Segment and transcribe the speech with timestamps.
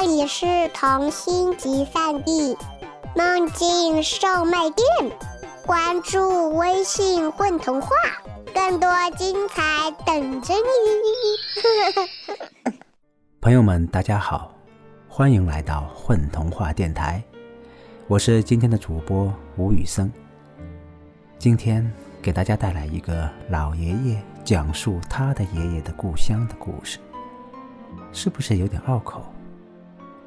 [0.00, 2.56] 这里是童心集散地，
[3.16, 4.86] 梦境售卖店。
[5.66, 7.88] 关注微信“混童话”，
[8.54, 10.60] 更多精彩等着你。
[13.42, 14.54] 朋友们，大家好，
[15.08, 17.20] 欢迎来到混童话电台，
[18.06, 20.12] 我是今天的主播吴宇森。
[21.40, 21.92] 今天
[22.22, 27.00] 给大家带来一个老爷爷讲述他的爷爷的故乡的故事，
[28.12, 29.24] 是不是有点拗口？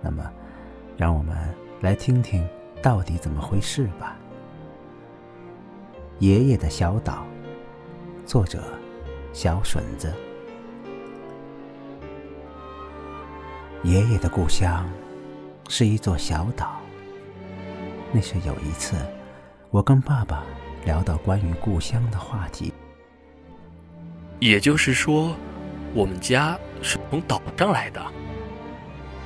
[0.02, 0.32] 那么，
[0.98, 1.38] 让我们
[1.80, 2.48] 来听听
[2.82, 4.16] 到底怎么回事吧。
[6.20, 7.26] 爷爷的小岛，
[8.26, 8.64] 作者
[9.34, 10.14] 小笋子。
[13.84, 14.88] 爷爷的故乡
[15.68, 16.80] 是一座小岛。
[18.12, 18.96] 那是有一次，
[19.70, 20.44] 我跟爸爸
[20.86, 22.74] 聊到关于故乡的话题。
[24.40, 25.36] 也就是说，
[25.94, 28.02] 我们家是从岛上来的。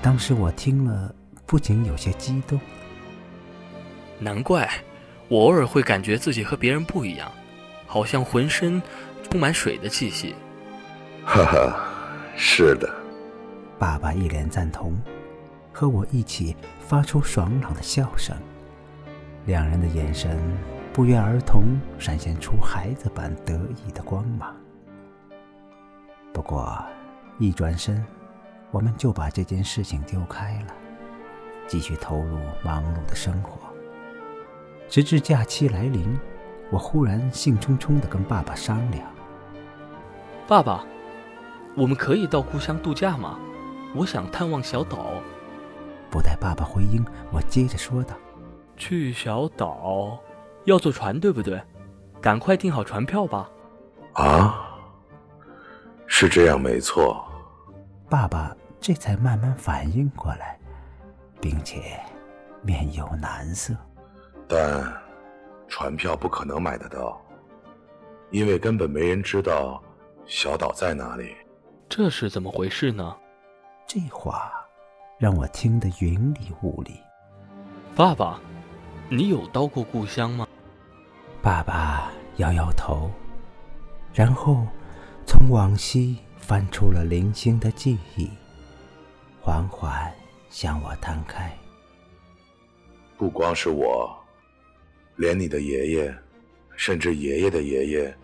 [0.06, 1.12] 当时我听了，
[1.48, 2.60] 不仅有些激动。
[4.20, 4.70] 难怪，
[5.28, 7.32] 我偶尔会感觉自己和别人不一样，
[7.88, 8.80] 好像浑身
[9.24, 10.36] 充满水的气息。
[11.26, 11.90] 哈哈，
[12.38, 12.88] 是的。
[13.80, 14.96] 爸爸一脸赞同，
[15.74, 18.38] 和我一起发出爽朗的笑声。
[19.48, 20.40] 两人的眼神
[20.94, 21.64] 不约而同
[21.98, 24.56] 闪现出孩子般得意的光芒。
[26.32, 26.80] 不过，
[27.40, 28.06] 一转身。
[28.76, 30.76] 我们就把这件事情丢开了，
[31.66, 33.58] 继续投入忙碌的生活。
[34.90, 36.20] 直至假期来临，
[36.70, 39.10] 我忽然兴冲冲地跟爸爸商量
[40.46, 40.84] ：“爸爸，
[41.74, 43.40] 我们可以到故乡度假吗？
[43.96, 45.22] 我想探望小岛。”
[46.12, 47.02] 不待爸爸回应，
[47.32, 48.14] 我接着说道
[48.76, 50.20] ：“去小岛
[50.66, 51.64] 要坐船，对不对？
[52.20, 53.50] 赶快订好船票吧。”
[54.12, 54.68] 啊，
[56.08, 57.26] 是这样，没错。
[58.10, 58.54] 爸爸。
[58.86, 60.60] 这才慢慢反应过来，
[61.42, 62.00] 并且
[62.62, 63.76] 面有难色。
[64.48, 64.94] 但
[65.68, 67.20] 船票不可能买得到，
[68.30, 69.82] 因为根本没人知道
[70.28, 71.36] 小岛在哪里。
[71.90, 73.18] 这是怎么回事呢？
[73.88, 74.54] 这话
[75.18, 77.00] 让我听得云里雾里。
[77.96, 78.40] 爸爸，
[79.10, 80.48] 你有到过故乡吗？
[81.42, 83.10] 爸爸摇摇头，
[84.14, 84.64] 然后
[85.26, 88.30] 从往昔翻出了零星的记忆。
[89.46, 90.12] 缓缓
[90.50, 91.56] 向我摊开。
[93.16, 94.12] 不光是我，
[95.18, 96.16] 连你的爷爷，
[96.76, 98.16] 甚至爷爷的爷爷，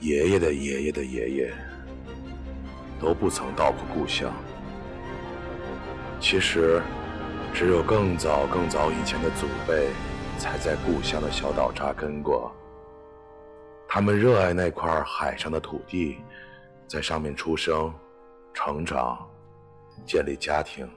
[0.00, 1.54] 爷爷的爷爷的爷爷，
[2.98, 4.32] 都不曾到过故乡。
[6.18, 6.80] 其实，
[7.52, 9.90] 只有更早更早以前的祖辈，
[10.38, 12.50] 才在故乡的小岛扎根过。
[13.86, 16.16] 他们热爱那块海上的土地，
[16.88, 17.92] 在上面出生、
[18.54, 19.28] 成长。
[20.06, 20.88] 建立家庭，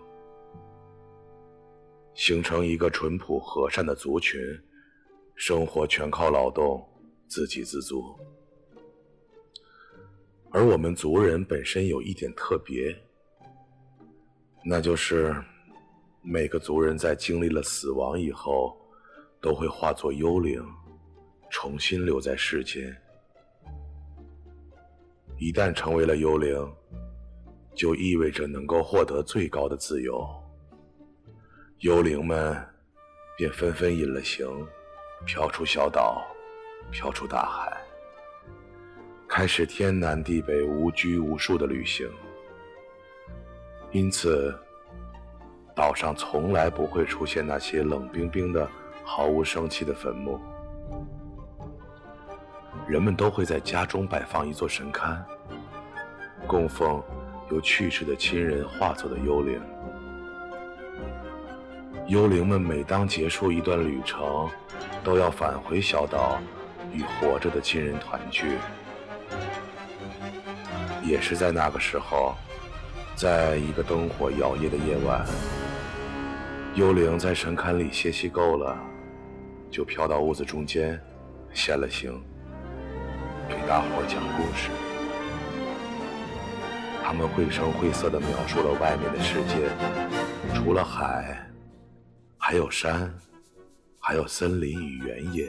[2.13, 4.39] 形成一个淳朴和善的族群，
[5.35, 6.83] 生活全靠劳动，
[7.27, 8.03] 自给自足。
[10.49, 12.95] 而我们族人本身有一点特别，
[14.65, 15.35] 那就是
[16.21, 18.75] 每个族人在经历了死亡以后，
[19.41, 20.61] 都会化作幽灵，
[21.49, 22.95] 重新留在世间。
[25.37, 26.55] 一旦成为了幽灵，
[27.77, 30.27] 就意味着能够获得最高的自由，
[31.81, 32.59] 幽灵们
[33.37, 34.47] 便纷纷隐了形，
[35.27, 36.25] 飘出小岛，
[36.89, 37.77] 飘出大海，
[39.27, 42.09] 开始天南地北无拘无束的旅行。
[43.91, 44.51] 因此，
[45.75, 48.67] 岛上从来不会出现那些冷冰冰的、
[49.03, 50.39] 毫无生气的坟墓。
[52.87, 55.23] 人们都会在家中摆放一座神龛，
[56.47, 57.03] 供奉。
[57.49, 59.61] 由去世的亲人化作的幽灵，
[62.07, 64.49] 幽灵们每当结束一段旅程，
[65.03, 66.39] 都要返回小岛，
[66.93, 68.57] 与活着的亲人团聚。
[71.03, 72.35] 也是在那个时候，
[73.15, 75.25] 在一个灯火摇曳的夜晚，
[76.75, 78.77] 幽灵在神龛里歇息够了，
[79.71, 80.99] 就飘到屋子中间，
[81.53, 82.21] 现了形，
[83.47, 84.86] 给大伙讲故事。
[87.07, 89.69] 他们绘声绘色地描述了外面的世界，
[90.53, 91.41] 除了海，
[92.37, 93.09] 还有山，
[93.97, 95.47] 还有森林与原野，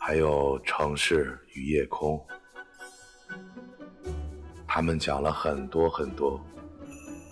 [0.00, 2.20] 还有城市与夜空。
[4.66, 6.44] 他们讲了很多很多，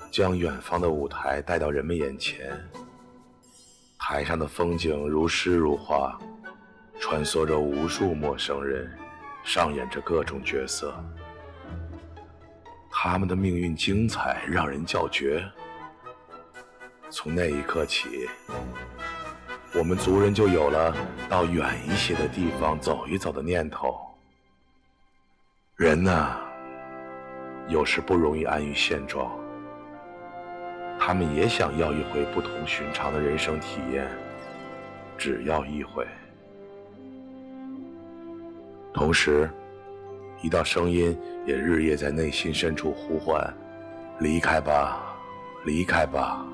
[0.08, 2.56] 将远方的舞台带到人们眼前。
[3.98, 6.16] 台上的风景如诗如画，
[7.00, 8.88] 穿梭着无数陌生人，
[9.42, 10.94] 上演着各种角色。
[12.98, 15.44] 他们的命运精彩，让人叫绝。
[17.10, 18.26] 从那一刻起，
[19.74, 20.96] 我们族人就有了
[21.28, 24.00] 到远一些的地方走一走的念头。
[25.76, 26.36] 人呢，
[27.68, 29.30] 有时不容易安于现状，
[30.98, 34.08] 他们也想要一回不同寻常的人生体验，
[35.18, 36.06] 只要一回。
[38.94, 39.50] 同时，
[40.42, 43.42] 一道声音也日夜在内心深处呼唤
[44.20, 45.16] ：“离开吧，
[45.64, 46.46] 离开吧。”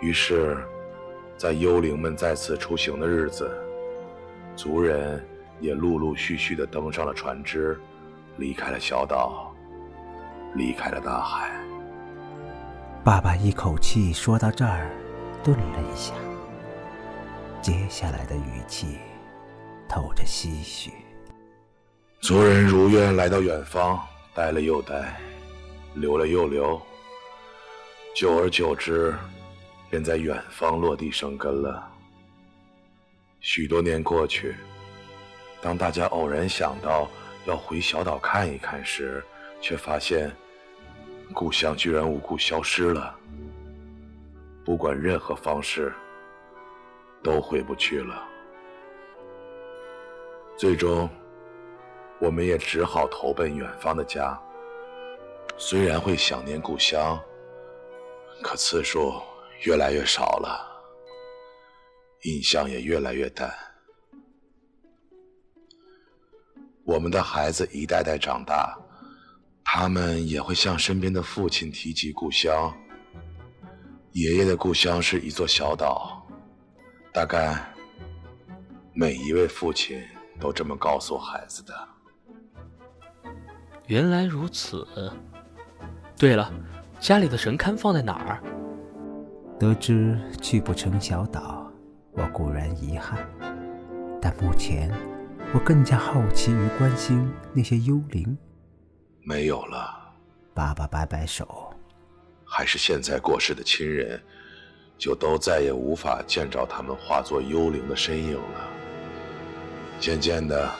[0.00, 0.56] 于是，
[1.38, 3.50] 在幽灵们再次出行的日子，
[4.54, 5.24] 族人
[5.60, 7.80] 也陆陆续续地登上了船只，
[8.36, 9.54] 离开了小岛，
[10.54, 11.50] 离开了大海。
[13.02, 14.90] 爸爸一口气说到这儿，
[15.42, 16.12] 顿了一下，
[17.62, 18.98] 接下来的语气
[19.88, 20.90] 透着唏嘘。
[22.20, 24.00] 族人如愿来到远方，
[24.34, 25.20] 待了又待，
[25.94, 26.80] 留了又留，
[28.14, 29.14] 久而久之。
[29.88, 31.88] 便在远方落地生根了。
[33.38, 34.56] 许多年过去，
[35.62, 37.08] 当大家偶然想到
[37.46, 39.22] 要回小岛看一看时，
[39.60, 40.34] 却发现
[41.32, 43.14] 故乡居然无故消失了。
[44.64, 45.92] 不管任何方式，
[47.22, 48.26] 都回不去了。
[50.58, 51.08] 最终，
[52.20, 54.38] 我们也只好投奔远方的家。
[55.56, 57.18] 虽然会想念故乡，
[58.42, 59.12] 可次数……
[59.62, 60.84] 越来越少了，
[62.24, 63.50] 印象也越来越淡。
[66.84, 68.78] 我们的孩子一代代长大，
[69.64, 72.70] 他们也会向身边的父亲提及故乡。
[74.12, 76.26] 爷爷的故乡是一座小岛，
[77.14, 77.74] 大概
[78.92, 80.06] 每一位父亲
[80.38, 81.72] 都这么告诉孩子的。
[83.86, 84.86] 原来如此。
[86.18, 86.52] 对了，
[86.98, 88.42] 家里的神龛放在哪儿？
[89.58, 91.70] 得知去不成小岛，
[92.12, 93.18] 我固然遗憾，
[94.20, 94.92] 但目前
[95.54, 98.36] 我更加好奇与关心那些幽灵。
[99.22, 100.14] 没有了，
[100.52, 101.72] 爸爸摆摆手，
[102.44, 104.20] 还是现在过世的亲人，
[104.98, 108.68] 就都再也无法见着他们化作幽灵的身影了。
[109.98, 110.70] 渐渐的，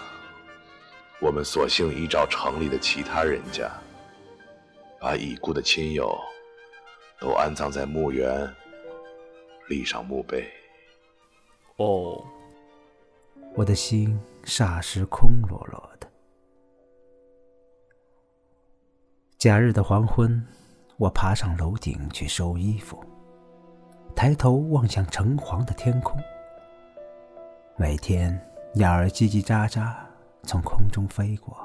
[1.20, 3.70] 我们索性依照城里的其他人家，
[5.00, 6.16] 把已故的亲友
[7.18, 8.48] 都安葬在墓园。
[9.68, 10.48] 立上墓碑。
[11.78, 12.24] 哦，
[13.54, 16.08] 我的心霎时空落落的。
[19.38, 20.40] 假日的黄昏，
[20.98, 23.02] 我爬上楼顶去收衣服，
[24.14, 26.16] 抬头望向橙黄的天空。
[27.76, 28.40] 每天，
[28.72, 29.92] 鸟儿叽叽喳喳
[30.46, 31.56] 从空中飞过，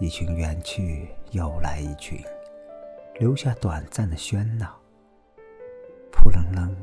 [0.00, 2.18] 一群远去，又来一群，
[3.20, 4.76] 留下短暂的喧闹。
[6.10, 6.74] 扑棱棱，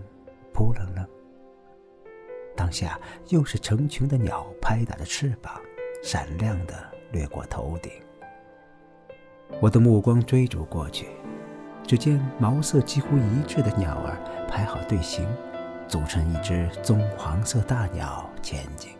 [0.54, 1.06] 扑棱棱。
[2.56, 2.98] 当下
[3.28, 5.62] 又是成群的鸟拍打着翅膀，
[6.02, 6.74] 闪亮的
[7.12, 7.92] 掠过头顶。
[9.60, 11.08] 我的目光追逐过去，
[11.86, 15.28] 只见毛色几乎一致的鸟儿排好队形，
[15.90, 18.92] 组成一只棕黄色大鸟前进，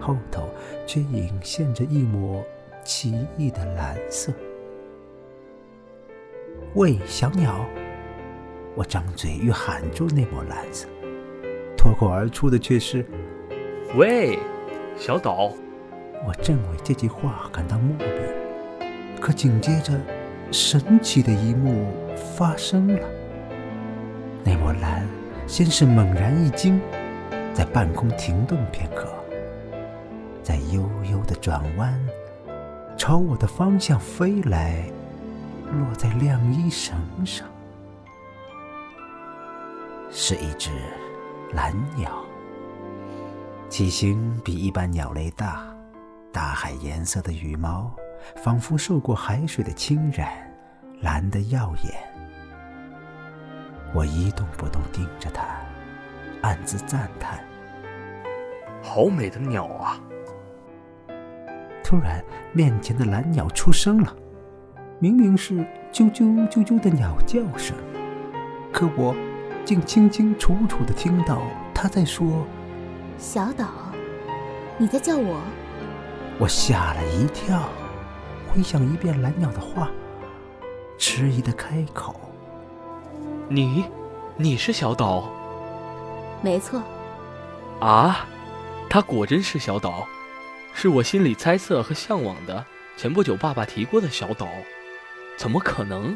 [0.00, 0.48] 后头
[0.86, 2.44] 却隐现着一抹
[2.84, 4.32] 奇异的蓝色。
[6.74, 7.64] 喂，小鸟！
[8.74, 10.86] 我张嘴欲喊住那抹蓝色，
[11.76, 13.06] 脱口而出的却是
[13.96, 14.38] ：“喂，
[14.96, 15.52] 小岛。”
[16.26, 18.08] 我正为这句话感到莫名，
[19.20, 19.92] 可紧接着，
[20.50, 23.08] 神奇的一幕发生了。
[24.42, 25.06] 那抹蓝
[25.46, 26.80] 先是猛然一惊，
[27.54, 29.08] 在半空停顿片刻，
[30.46, 31.92] 在悠悠的转弯，
[32.96, 34.88] 朝我的方向飞来，
[35.72, 37.44] 落在晾衣绳上。
[40.08, 40.70] 是一只
[41.52, 42.24] 蓝鸟，
[43.68, 45.66] 体型比一般鸟类大，
[46.32, 47.90] 大海颜色的羽毛
[48.36, 50.30] 仿佛受过海水的侵染，
[51.00, 51.92] 蓝得耀眼。
[53.92, 55.42] 我一动不动盯着它，
[56.42, 57.44] 暗自赞叹：
[58.80, 60.00] 好美的鸟啊！
[61.88, 62.20] 突然，
[62.52, 64.12] 面前的蓝鸟出声了，
[64.98, 65.58] 明明是
[65.92, 67.76] 啾啾啾啾的鸟叫声，
[68.72, 69.14] 可我。
[69.64, 72.44] 竟清清楚楚的听到它在说
[73.18, 73.66] ：“小岛，
[74.78, 75.40] 你在叫我？”
[76.38, 77.68] 我吓了一跳，
[78.48, 79.88] 回想一遍蓝鸟的话，
[80.98, 82.14] 迟疑的开口
[83.48, 83.84] ：“你，
[84.36, 85.28] 你是小岛
[86.42, 86.82] ？”“没错。
[87.80, 88.26] ”“啊，
[88.88, 90.06] 他果真是小岛，
[90.78, 92.62] 是我心里猜测和向往的。
[92.98, 94.46] 前不久爸爸提过的小岛，
[95.38, 96.14] 怎么可能？”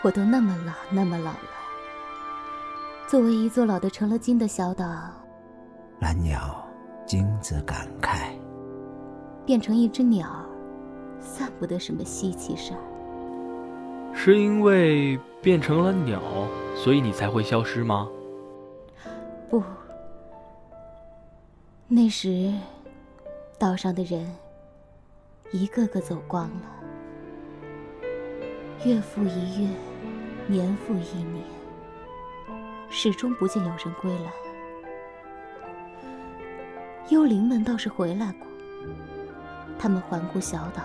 [0.00, 1.50] 我都那么老，那么老了。
[3.08, 4.86] 作为一座老的成了精的小岛，
[6.00, 6.64] 蓝鸟
[7.04, 8.30] 惊自感慨，
[9.44, 10.28] 变成一只鸟，
[11.20, 14.14] 算不得什么稀奇事儿。
[14.14, 16.22] 是因为变成了鸟，
[16.76, 18.08] 所以你才会消失吗？
[19.50, 19.60] 不，
[21.94, 22.50] 那时
[23.58, 24.26] 岛上的人
[25.50, 26.62] 一个个走光了，
[28.82, 29.68] 月复一月，
[30.46, 31.44] 年复一年，
[32.88, 34.32] 始终不见有人归来。
[37.10, 38.48] 幽灵们倒是回来过，
[39.78, 40.84] 他们环顾小岛，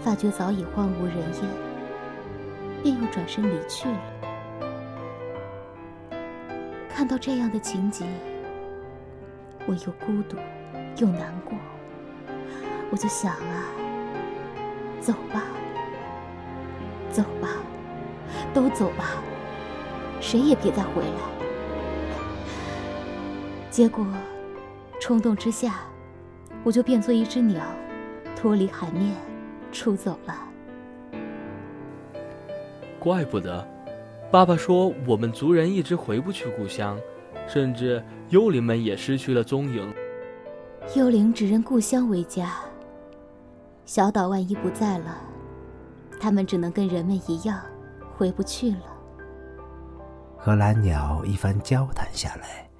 [0.00, 1.44] 发觉早已荒无人烟，
[2.82, 4.00] 便又转身离去了。
[6.88, 8.08] 看到这样的情景，
[9.66, 10.36] 我又孤独
[10.98, 11.56] 又难过。
[12.90, 13.64] 我就想啊，
[15.00, 15.44] 走吧，
[17.10, 17.48] 走吧，
[18.52, 19.22] 都走吧，
[20.20, 21.32] 谁也别再回来。
[23.70, 24.06] 结果，
[25.00, 25.80] 冲动之下，
[26.62, 27.64] 我就变作一只鸟，
[28.36, 29.14] 脱离海面，
[29.72, 30.34] 出走了。
[32.98, 33.66] 怪不得。
[34.30, 36.98] 爸爸说：“我们族人一直回不去故乡，
[37.46, 39.94] 甚至幽灵们也失去了踪影。
[40.96, 42.58] 幽灵只认故乡为家。
[43.84, 45.22] 小岛万一不在了，
[46.18, 47.62] 他们只能跟人们一样，
[48.16, 48.84] 回不去了。”
[50.40, 52.70] 和蓝鸟一番交谈下来，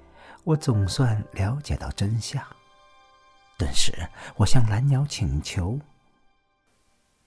[0.43, 2.43] 我总算了解到真相。
[3.55, 3.93] 顿时，
[4.37, 5.79] 我向蓝鸟请求：“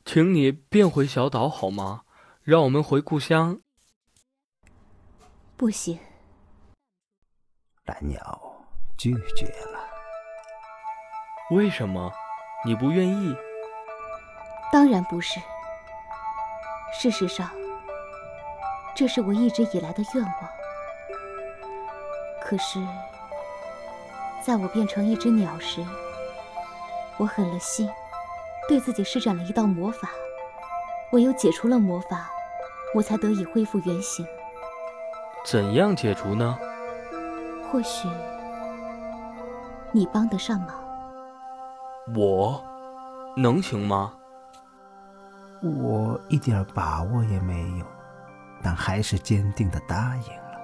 [0.05, 2.03] 请你变回小岛好吗？
[2.43, 3.61] 让我们回故乡。”
[5.57, 5.97] 不行，
[7.87, 8.41] 蓝鸟
[8.99, 9.79] 拒绝了。
[11.51, 12.13] 为什么？
[12.65, 13.37] 你不愿意？
[14.73, 15.39] 当然不是。
[16.93, 17.49] 事实上，
[18.95, 20.35] 这是我一直以来的愿望。
[22.43, 22.85] 可是，
[24.43, 25.85] 在我变成一只鸟时，
[27.19, 27.89] 我狠了心，
[28.69, 30.11] 对自己施展了一道魔法。
[31.13, 32.29] 唯有解除了魔法，
[32.95, 34.27] 我才得以恢复原形。
[35.45, 36.59] 怎样解除呢？
[37.71, 38.09] 或许
[39.93, 40.69] 你帮得上忙。
[42.15, 42.63] 我
[43.37, 44.13] 能行吗？
[45.63, 47.85] 我一点把握也没有，
[48.63, 50.59] 但还是坚定的答应了。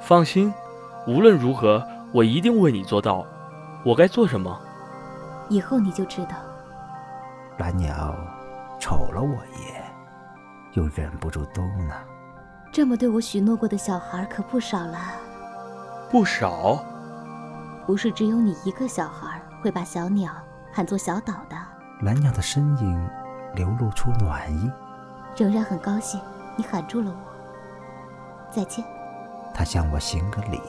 [0.00, 0.52] 放心，
[1.06, 3.24] 无论如何，我一定为你做到。
[3.84, 4.60] 我该做什么？
[5.48, 6.36] 以后你就知道。
[7.58, 8.14] 蓝鸟
[8.80, 9.84] 瞅了我一眼，
[10.72, 11.92] 又忍不住嘟囔。
[12.72, 14.98] 这么对我许诺过的小孩可不少了，
[16.12, 16.84] 不少。
[17.86, 20.30] 不是只有你一个小孩会把小鸟
[20.70, 21.56] 喊作小岛的。
[22.02, 23.10] 蓝鸟的身影
[23.54, 24.70] 流露出暖意，
[25.34, 26.20] 仍然很高兴
[26.54, 28.52] 你喊住了我。
[28.52, 28.84] 再见。
[29.54, 30.60] 他向我行个礼，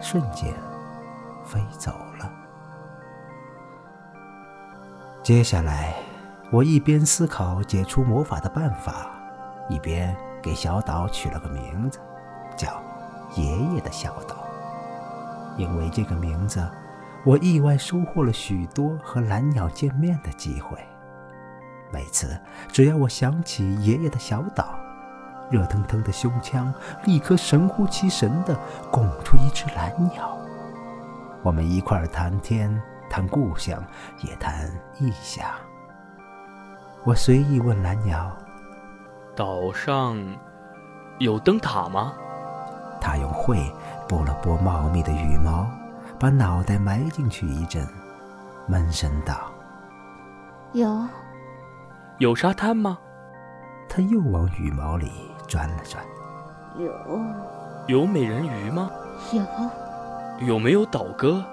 [0.00, 0.52] 瞬间
[1.44, 2.30] 飞走了。
[5.22, 5.94] 接下来，
[6.50, 9.10] 我一边思考解除魔法的办法，
[9.68, 10.16] 一边。
[10.42, 12.00] 给小岛取了个名字，
[12.56, 12.82] 叫
[13.36, 14.44] “爷爷的小岛”。
[15.56, 16.66] 因为这个名字，
[17.24, 20.78] 我意外收获了许多和蓝鸟见面的机会。
[21.92, 24.74] 每次只要我想起爷爷的小岛，
[25.50, 26.72] 热腾腾的胸腔
[27.04, 28.56] 立刻神乎其神地
[28.90, 30.36] 拱出一只蓝鸟。
[31.42, 32.80] 我们一块儿谈天，
[33.10, 33.84] 谈故乡，
[34.22, 35.44] 也谈异乡。
[37.04, 38.34] 我随意问蓝鸟。
[39.34, 40.16] 岛上
[41.18, 42.14] 有灯塔吗？
[43.00, 43.72] 他用喙
[44.08, 45.66] 拨了拨茂密的羽毛，
[46.18, 47.86] 把脑袋埋进去一阵，
[48.66, 49.50] 闷声道
[50.72, 51.06] ：“有。
[52.18, 52.98] ”“有沙滩吗？”
[53.88, 55.10] 他又往羽毛里
[55.48, 56.02] 钻了钻。
[56.78, 56.92] “有。
[57.88, 58.90] ”“有美人鱼吗
[59.32, 59.42] ？”“有。
[60.46, 61.44] ”“有没有岛歌？”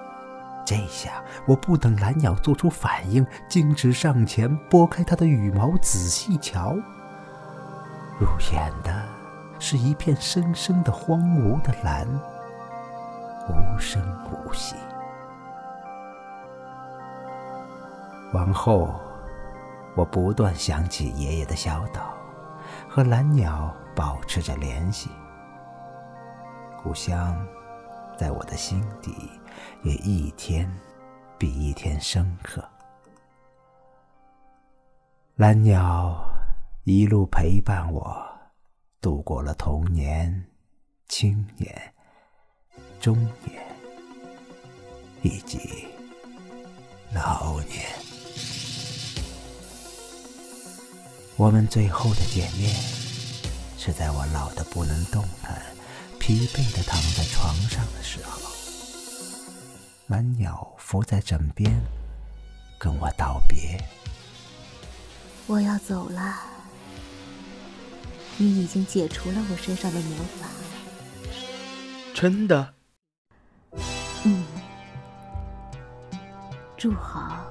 [0.64, 6.76] 这下我不等蓝鸟做出反应，径直上前拨开它的羽毛，仔细瞧。
[8.20, 8.92] 入眼的
[9.58, 12.06] 是一片深深的荒芜的蓝，
[13.50, 14.76] 无声无息。
[18.32, 18.94] 往后，
[19.96, 22.14] 我不断想起爷爷的小岛，
[22.88, 25.10] 和蓝鸟保持着联系。
[26.82, 27.36] 故乡，
[28.16, 29.30] 在我的心底，
[29.82, 30.70] 也一天
[31.36, 32.62] 比一天深刻。
[35.36, 36.26] 蓝鸟。
[36.84, 38.26] 一路陪伴我，
[39.02, 40.46] 度过了童年、
[41.08, 41.94] 青年、
[43.00, 43.16] 中
[43.46, 43.58] 年
[45.22, 45.58] 以及
[47.14, 47.86] 老年。
[51.36, 52.70] 我们最后的见面
[53.78, 55.62] 是在我老得不能动弹、
[56.18, 58.38] 疲惫的躺在床上的时候。
[60.08, 61.72] 蓝鸟伏在枕边，
[62.78, 63.82] 跟我道别。
[65.46, 66.38] 我要走了，
[68.36, 70.46] 你已经解除了我身上的魔法。
[72.12, 72.74] 真的？
[76.80, 77.44] 住好，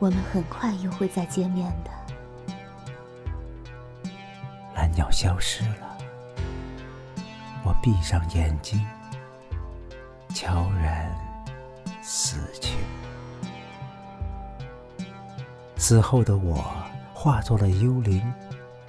[0.00, 1.90] 我们很快又会再见面的。
[4.74, 5.96] 蓝鸟消失了，
[7.62, 8.84] 我闭上眼睛。
[10.34, 11.14] 悄然
[12.02, 12.76] 死去。
[15.76, 16.74] 死后的我
[17.14, 18.20] 化作了幽灵，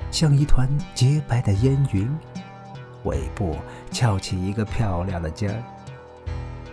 [0.10, 2.12] 像一团洁白的烟云，
[3.04, 3.56] 尾部
[3.92, 5.64] 翘起一个漂亮的尖儿。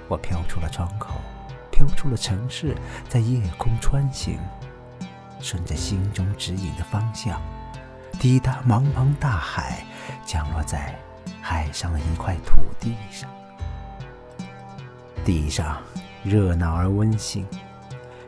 [0.08, 1.14] 我飘出了窗口，
[1.70, 2.74] 飘出了城市，
[3.08, 4.38] 在夜空穿行，
[5.40, 7.40] 顺着心中指引的方向，
[8.18, 9.84] 抵达茫茫大海，
[10.24, 10.98] 降落在
[11.42, 13.28] 海上的一块土地上。
[15.24, 15.78] 地上
[16.24, 17.46] 热闹而温馨，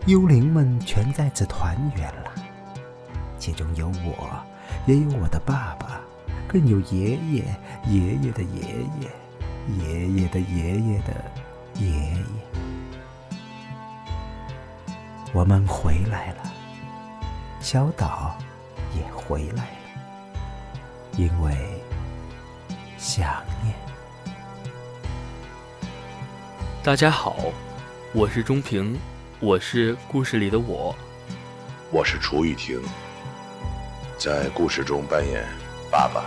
[0.06, 2.30] 幽灵们全在此团圆了。
[3.38, 4.28] 其中有我，
[4.86, 6.02] 也有我的爸爸，
[6.46, 7.44] 更有爷爷、
[7.86, 9.10] 爷爷的爷爷、
[9.78, 11.14] 爷爷的爷爷的
[11.80, 12.16] 爷爷。
[15.32, 16.52] 我们回来了，
[17.60, 18.36] 小岛
[18.94, 19.70] 也回来了，
[21.16, 21.56] 因为
[22.98, 23.74] 想念。
[26.82, 27.36] 大家好，
[28.12, 28.98] 我是钟平，
[29.38, 30.94] 我是故事里的我，
[31.90, 32.78] 我是楚雨婷，
[34.18, 35.46] 在故事中扮演
[35.90, 36.24] 爸爸。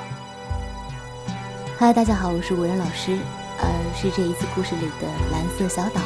[1.77, 3.17] 嗨，大家好，我是五人老师，
[3.63, 6.01] 呃，是这一次故事里的蓝色小岛。